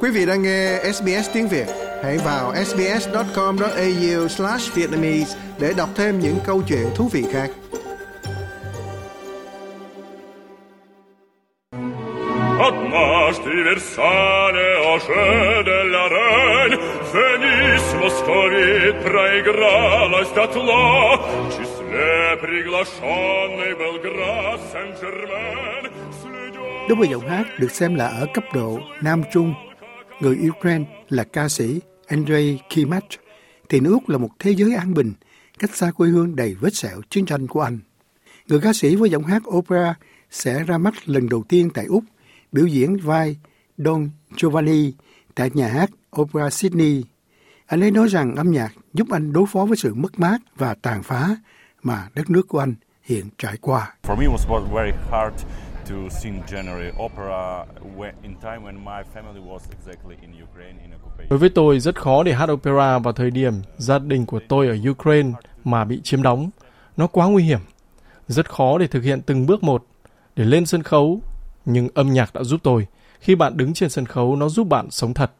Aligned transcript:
Quý 0.00 0.10
vị 0.10 0.26
đang 0.26 0.42
nghe 0.42 0.78
SBS 0.92 1.30
tiếng 1.32 1.48
Việt, 1.48 1.66
hãy 2.02 2.18
vào 2.18 2.54
sbs.com.au/vietnamese 2.64 5.38
để 5.58 5.72
đọc 5.76 5.88
thêm 5.94 6.20
những 6.20 6.38
câu 6.46 6.62
chuyện 6.68 6.86
thú 6.94 7.08
vị 7.12 7.24
khác. 7.32 7.50
Однажды 12.70 13.52
Версале 13.68 14.70
уже 14.94 15.26
de 15.70 15.80
la 15.94 16.04
reine 16.16 16.76
Венис 17.12 17.84
московит 18.02 18.94
проигралась 19.04 20.30
дотла 20.36 20.86
В 21.16 21.18
числе 21.56 22.12
приглашенный 22.42 23.72
был 23.80 23.94
граф 24.04 24.58
Сен-Жермен 24.72 25.82
Đối 26.88 26.96
với 26.96 27.08
giọng 27.08 27.28
hát 27.28 27.44
được 27.58 27.70
xem 27.70 27.94
là 27.94 28.06
ở 28.06 28.26
cấp 28.34 28.44
độ 28.54 28.78
Nam 29.02 29.22
Trung, 29.32 29.54
người 30.19 30.49
Ukraine 30.49 30.85
là 31.09 31.23
ca 31.23 31.49
sĩ 31.49 31.79
Andrei 32.07 32.59
Kimach, 32.69 33.05
thì 33.69 33.79
nước 33.79 34.09
là 34.09 34.17
một 34.17 34.29
thế 34.39 34.51
giới 34.51 34.75
an 34.75 34.93
bình, 34.93 35.13
cách 35.59 35.75
xa 35.75 35.91
quê 35.91 36.09
hương 36.09 36.35
đầy 36.35 36.55
vết 36.59 36.75
sẹo 36.75 37.01
chiến 37.09 37.25
tranh 37.25 37.47
của 37.47 37.61
anh. 37.61 37.79
Người 38.47 38.59
ca 38.59 38.73
sĩ 38.73 38.95
với 38.95 39.09
giọng 39.09 39.23
hát 39.23 39.41
opera 39.47 39.95
sẽ 40.31 40.63
ra 40.63 40.77
mắt 40.77 40.93
lần 41.09 41.29
đầu 41.29 41.43
tiên 41.49 41.69
tại 41.73 41.85
Úc, 41.85 42.03
biểu 42.51 42.65
diễn 42.65 42.97
vai 42.97 43.37
Don 43.77 44.09
Giovanni 44.37 44.93
tại 45.35 45.49
nhà 45.53 45.67
hát 45.67 45.89
Opera 46.21 46.49
Sydney. 46.49 47.03
Anh 47.65 47.81
ấy 47.81 47.91
nói 47.91 48.07
rằng 48.07 48.35
âm 48.35 48.51
nhạc 48.51 48.73
giúp 48.93 49.07
anh 49.11 49.33
đối 49.33 49.45
phó 49.51 49.65
với 49.65 49.77
sự 49.77 49.93
mất 49.93 50.19
mát 50.19 50.37
và 50.55 50.75
tàn 50.81 51.03
phá 51.03 51.35
mà 51.83 52.07
đất 52.15 52.29
nước 52.29 52.47
của 52.47 52.59
anh 52.59 52.75
hiện 53.03 53.25
trải 53.37 53.57
qua. 53.61 53.93
For 54.03 54.15
me, 54.15 54.25
it 54.25 54.49
was 54.49 54.73
very 54.73 54.91
hard 55.11 55.45
to 55.89 56.09
sing 56.09 56.41
January 56.47 56.91
opera 57.05 57.65
when, 57.97 58.13
in 58.23 58.35
time 58.35 58.59
when 58.63 58.77
my 58.83 59.03
family 59.13 59.41
was 59.47 59.59
exactly 59.71 60.15
in 60.21 60.31
Ukraine 60.43 60.81
in 60.83 60.91
occupation. 60.95 61.29
Đối 61.29 61.39
với 61.39 61.49
tôi 61.49 61.79
rất 61.79 62.01
khó 62.01 62.23
để 62.23 62.33
hát 62.33 62.49
opera 62.49 62.99
vào 62.99 63.13
thời 63.13 63.31
điểm 63.31 63.53
gia 63.77 63.99
đình 63.99 64.25
của 64.25 64.39
tôi 64.47 64.67
ở 64.67 64.77
Ukraine 64.91 65.31
mà 65.63 65.85
bị 65.85 66.01
chiếm 66.03 66.21
đóng. 66.21 66.49
Nó 66.97 67.07
quá 67.07 67.27
nguy 67.27 67.43
hiểm. 67.43 67.59
Rất 68.27 68.49
khó 68.49 68.77
để 68.77 68.87
thực 68.87 69.03
hiện 69.03 69.21
từng 69.21 69.45
bước 69.45 69.63
một. 69.63 69.85
Để 70.35 70.45
lên 70.45 70.65
sân 70.65 70.83
khấu, 70.83 71.21
nhưng 71.65 71.87
âm 71.93 72.13
nhạc 72.13 72.33
đã 72.33 72.43
giúp 72.43 72.59
tôi. 72.63 72.87
Khi 73.19 73.35
bạn 73.35 73.57
đứng 73.57 73.73
trên 73.73 73.89
sân 73.89 74.05
khấu, 74.05 74.35
nó 74.35 74.49
giúp 74.49 74.67
bạn 74.67 74.91
sống 74.91 75.13
thật. 75.13 75.31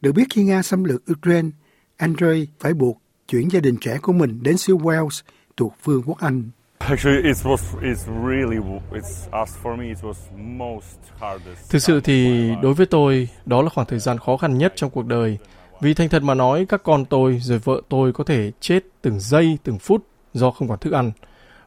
Được 0.00 0.12
biết 0.12 0.24
khi 0.30 0.44
Nga 0.44 0.62
xâm 0.62 0.84
lược 0.84 1.02
Ukraine, 1.12 1.48
Andrei 1.96 2.46
phải 2.60 2.74
buộc 2.74 3.02
chuyển 3.28 3.50
gia 3.50 3.60
đình 3.60 3.76
trẻ 3.80 3.98
của 4.02 4.12
mình 4.12 4.42
đến 4.42 4.56
xứ 4.56 4.76
Wales 4.76 5.22
thuộc 5.56 5.74
Vương 5.84 6.02
quốc 6.06 6.18
Anh. 6.18 6.50
Actually, 6.88 7.22
it 7.22 7.36
was 7.44 7.60
it's 7.80 8.06
really 8.06 8.56
it's 8.92 9.28
as 9.30 9.56
for 9.62 9.76
me 9.76 9.88
it 9.88 9.98
was 10.02 10.16
most 10.36 10.98
hardest. 11.18 11.70
Thực 11.70 11.78
sự 11.78 12.00
thì 12.00 12.50
đối 12.62 12.74
với 12.74 12.86
tôi, 12.86 13.28
đó 13.46 13.62
là 13.62 13.68
khoảng 13.68 13.86
thời 13.86 13.98
gian 13.98 14.18
khó 14.18 14.36
khăn 14.36 14.58
nhất 14.58 14.72
trong 14.76 14.90
cuộc 14.90 15.06
đời. 15.06 15.38
Vì 15.80 15.94
thành 15.94 16.08
thật 16.08 16.22
mà 16.22 16.34
nói, 16.34 16.66
các 16.68 16.82
con 16.84 17.04
tôi 17.04 17.38
rồi 17.42 17.58
vợ 17.58 17.82
tôi 17.88 18.12
có 18.12 18.24
thể 18.24 18.52
chết 18.60 18.80
từng 19.02 19.20
giây, 19.20 19.58
từng 19.64 19.78
phút 19.78 20.06
do 20.34 20.50
không 20.50 20.68
còn 20.68 20.78
thức 20.78 20.92
ăn. 20.92 21.12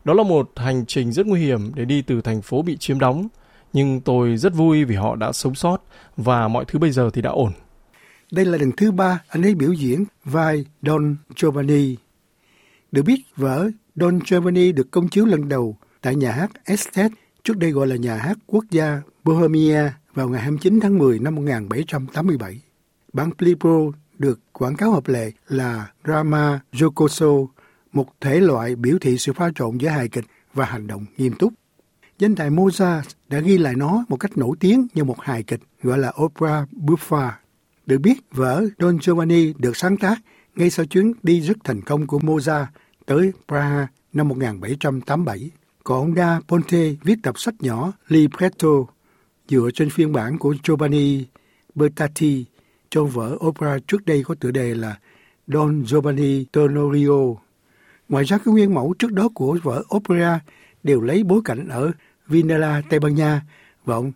Đó 0.03 0.13
là 0.13 0.23
một 0.23 0.51
hành 0.55 0.85
trình 0.85 1.11
rất 1.11 1.25
nguy 1.27 1.39
hiểm 1.39 1.71
để 1.75 1.85
đi 1.85 2.01
từ 2.01 2.21
thành 2.21 2.41
phố 2.41 2.61
bị 2.61 2.77
chiếm 2.77 2.99
đóng. 2.99 3.27
Nhưng 3.73 4.01
tôi 4.01 4.37
rất 4.37 4.53
vui 4.53 4.83
vì 4.83 4.95
họ 4.95 5.15
đã 5.15 5.31
sống 5.31 5.55
sót 5.55 5.77
và 6.17 6.47
mọi 6.47 6.65
thứ 6.67 6.79
bây 6.79 6.91
giờ 6.91 7.09
thì 7.13 7.21
đã 7.21 7.29
ổn. 7.29 7.51
Đây 8.31 8.45
là 8.45 8.57
lần 8.57 8.71
thứ 8.77 8.91
ba 8.91 9.21
anh 9.27 9.45
ấy 9.45 9.55
biểu 9.55 9.73
diễn 9.73 10.05
vai 10.25 10.65
Don 10.81 11.15
Giovanni. 11.35 11.95
Được 12.95 13.03
biết, 13.03 13.21
vở 13.35 13.69
Don 13.95 14.19
Giovanni 14.25 14.71
được 14.71 14.91
công 14.91 15.07
chiếu 15.07 15.25
lần 15.25 15.49
đầu 15.49 15.77
tại 16.01 16.15
nhà 16.15 16.31
hát 16.31 16.51
Estet, 16.65 17.11
trước 17.43 17.57
đây 17.57 17.71
gọi 17.71 17.87
là 17.87 17.95
nhà 17.95 18.15
hát 18.15 18.37
quốc 18.47 18.63
gia 18.71 19.01
Bohemia 19.23 19.91
vào 20.13 20.29
ngày 20.29 20.41
29 20.41 20.79
tháng 20.79 20.97
10 20.97 21.19
năm 21.19 21.35
1787. 21.35 22.61
Bản 23.13 23.31
Plibro 23.37 23.79
được 24.17 24.39
quảng 24.51 24.75
cáo 24.75 24.91
hợp 24.91 25.07
lệ 25.07 25.31
là 25.47 25.91
drama 26.05 26.59
jocoso, 26.71 27.47
một 27.91 28.07
thể 28.21 28.39
loại 28.39 28.75
biểu 28.75 28.97
thị 29.01 29.17
sự 29.17 29.33
pha 29.33 29.49
trộn 29.55 29.77
giữa 29.77 29.89
hài 29.89 30.07
kịch 30.07 30.25
và 30.53 30.65
hành 30.65 30.87
động 30.87 31.05
nghiêm 31.17 31.33
túc. 31.39 31.53
Danh 32.19 32.35
tài 32.35 32.49
Mozart 32.49 33.03
đã 33.29 33.39
ghi 33.39 33.57
lại 33.57 33.75
nó 33.75 34.05
một 34.09 34.17
cách 34.17 34.37
nổi 34.37 34.55
tiếng 34.59 34.87
như 34.93 35.03
một 35.03 35.21
hài 35.21 35.43
kịch 35.43 35.61
gọi 35.81 35.97
là 35.97 36.13
opera 36.23 36.65
buffa. 36.71 37.31
Được 37.85 37.97
biết, 37.97 38.17
vở 38.31 38.65
Don 38.79 38.97
Giovanni 39.01 39.53
được 39.57 39.77
sáng 39.77 39.97
tác 39.97 40.21
ngay 40.55 40.69
sau 40.69 40.85
chuyến 40.85 41.13
đi 41.23 41.39
rất 41.39 41.57
thành 41.63 41.81
công 41.81 42.07
của 42.07 42.19
Mozart 42.19 42.65
tới 43.05 43.31
Praha 43.47 43.87
năm 44.13 44.27
1787. 44.27 45.51
Còn 45.83 46.15
Da 46.15 46.39
Ponte 46.47 46.89
viết 47.03 47.15
tập 47.23 47.39
sách 47.39 47.53
nhỏ 47.59 47.91
Libretto 48.07 48.69
dựa 49.47 49.69
trên 49.73 49.89
phiên 49.89 50.13
bản 50.13 50.37
của 50.37 50.55
Giovanni 50.63 51.25
Bertati 51.75 52.45
cho 52.89 53.03
vở 53.03 53.37
opera 53.45 53.79
trước 53.87 54.05
đây 54.05 54.23
có 54.23 54.35
tựa 54.39 54.51
đề 54.51 54.75
là 54.75 54.99
Don 55.47 55.83
Giovanni 55.85 56.45
Tonorio. 56.45 57.19
Ngoài 58.09 58.23
ra, 58.23 58.37
các 58.37 58.47
nguyên 58.47 58.73
mẫu 58.73 58.93
trước 58.99 59.11
đó 59.11 59.29
của 59.33 59.57
vở 59.63 59.83
opera 59.95 60.39
đều 60.83 61.01
lấy 61.01 61.23
bối 61.23 61.41
cảnh 61.45 61.67
ở 61.67 61.91
Vinala, 62.27 62.81
Tây 62.89 62.99
Ban 62.99 63.15
Nha 63.15 63.41
và 63.85 63.95
ông 63.95 64.11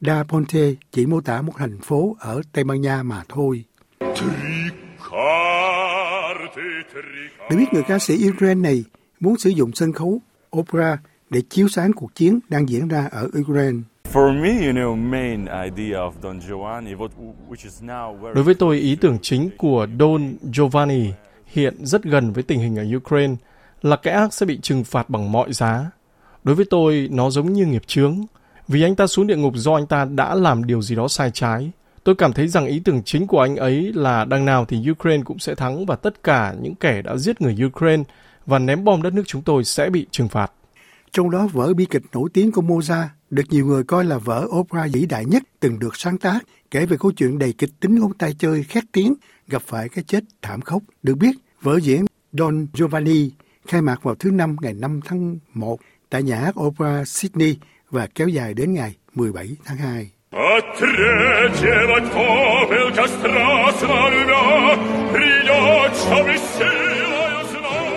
Da 0.00 0.24
Ponte 0.24 0.72
chỉ 0.92 1.06
mô 1.06 1.20
tả 1.20 1.42
một 1.42 1.52
thành 1.56 1.78
phố 1.78 2.16
ở 2.20 2.42
Tây 2.52 2.64
Ban 2.64 2.80
Nha 2.80 3.02
mà 3.02 3.24
thôi. 3.28 3.64
Để 7.50 7.56
biết 7.56 7.66
người 7.72 7.82
ca 7.82 7.98
sĩ 7.98 8.28
Ukraine 8.28 8.60
này 8.60 8.84
muốn 9.20 9.38
sử 9.38 9.50
dụng 9.50 9.72
sân 9.74 9.92
khấu 9.92 10.20
opera 10.56 10.98
để 11.30 11.42
chiếu 11.50 11.68
sáng 11.68 11.92
cuộc 11.92 12.14
chiến 12.14 12.38
đang 12.48 12.68
diễn 12.68 12.88
ra 12.88 13.08
ở 13.10 13.28
Ukraine. 13.40 13.78
Đối 18.34 18.44
với 18.44 18.54
tôi, 18.54 18.78
ý 18.78 18.96
tưởng 18.96 19.18
chính 19.22 19.50
của 19.58 19.86
Don 20.00 20.34
Giovanni 20.54 21.12
hiện 21.46 21.86
rất 21.86 22.02
gần 22.02 22.32
với 22.32 22.42
tình 22.42 22.60
hình 22.60 22.76
ở 22.76 22.84
Ukraine 22.96 23.34
là 23.82 23.96
kẻ 23.96 24.10
ác 24.10 24.34
sẽ 24.34 24.46
bị 24.46 24.58
trừng 24.62 24.84
phạt 24.84 25.10
bằng 25.10 25.32
mọi 25.32 25.52
giá. 25.52 25.90
Đối 26.44 26.54
với 26.54 26.64
tôi, 26.70 27.08
nó 27.12 27.30
giống 27.30 27.52
như 27.52 27.66
nghiệp 27.66 27.82
chướng. 27.86 28.20
Vì 28.68 28.82
anh 28.82 28.96
ta 28.96 29.06
xuống 29.06 29.26
địa 29.26 29.36
ngục 29.36 29.52
do 29.56 29.74
anh 29.74 29.86
ta 29.86 30.04
đã 30.04 30.34
làm 30.34 30.64
điều 30.64 30.82
gì 30.82 30.96
đó 30.96 31.08
sai 31.08 31.30
trái. 31.34 31.70
Tôi 32.08 32.14
cảm 32.14 32.32
thấy 32.32 32.48
rằng 32.48 32.66
ý 32.66 32.80
tưởng 32.84 33.02
chính 33.04 33.26
của 33.26 33.40
anh 33.40 33.56
ấy 33.56 33.92
là 33.94 34.24
đằng 34.24 34.44
nào 34.44 34.64
thì 34.64 34.90
Ukraine 34.90 35.22
cũng 35.24 35.38
sẽ 35.38 35.54
thắng 35.54 35.86
và 35.86 35.96
tất 35.96 36.22
cả 36.22 36.54
những 36.60 36.74
kẻ 36.74 37.02
đã 37.02 37.16
giết 37.16 37.40
người 37.40 37.56
Ukraine 37.66 38.02
và 38.46 38.58
ném 38.58 38.84
bom 38.84 39.02
đất 39.02 39.14
nước 39.14 39.22
chúng 39.26 39.42
tôi 39.42 39.64
sẽ 39.64 39.90
bị 39.90 40.06
trừng 40.10 40.28
phạt. 40.28 40.52
Trong 41.12 41.30
đó 41.30 41.46
vở 41.52 41.74
bi 41.74 41.86
kịch 41.90 42.02
nổi 42.12 42.28
tiếng 42.32 42.52
của 42.52 42.62
Mozart 42.62 43.06
được 43.30 43.42
nhiều 43.50 43.66
người 43.66 43.84
coi 43.84 44.04
là 44.04 44.18
vở 44.18 44.46
opera 44.50 44.86
vĩ 44.92 45.06
đại 45.06 45.24
nhất 45.24 45.42
từng 45.60 45.78
được 45.78 45.96
sáng 45.96 46.18
tác, 46.18 46.38
kể 46.70 46.86
về 46.86 46.96
câu 47.00 47.12
chuyện 47.12 47.38
đầy 47.38 47.52
kịch 47.52 47.70
tính 47.80 48.00
ông 48.02 48.14
tay 48.14 48.34
chơi 48.38 48.62
khét 48.62 48.84
tiếng 48.92 49.14
gặp 49.48 49.62
phải 49.66 49.88
cái 49.88 50.04
chết 50.06 50.24
thảm 50.42 50.60
khốc. 50.60 50.82
Được 51.02 51.14
biết, 51.14 51.36
vở 51.62 51.80
diễn 51.80 52.04
Don 52.32 52.66
Giovanni 52.74 53.30
khai 53.66 53.82
mạc 53.82 54.02
vào 54.02 54.14
thứ 54.14 54.30
năm 54.30 54.56
ngày 54.60 54.74
5 54.74 55.00
tháng 55.04 55.38
1 55.54 55.80
tại 56.10 56.22
nhà 56.22 56.36
hát 56.36 56.54
Opera 56.60 57.04
Sydney 57.04 57.56
và 57.90 58.06
kéo 58.06 58.28
dài 58.28 58.54
đến 58.54 58.74
ngày 58.74 58.96
17 59.14 59.56
tháng 59.64 59.76
2. 59.76 60.10
А 60.31 60.61
третьего 60.79 61.99
попелка 62.13 63.07
страстно 63.07 64.09
любя, 64.09 64.77
Придет, 65.13 65.91
чтобы 65.97 66.33
силою 66.37 67.39
знать. 67.51 67.93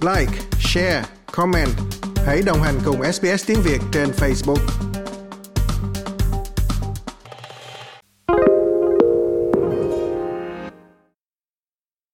Like, 0.00 0.36
share, 0.58 1.02
comment. 1.32 1.74
Hãy 2.26 2.42
đồng 2.42 2.62
hành 2.62 2.80
cùng 2.84 3.02
SBS 3.02 3.46
tiếng 3.46 3.62
Việt 3.62 3.80
trên 3.92 4.08
Facebook. 4.10 4.85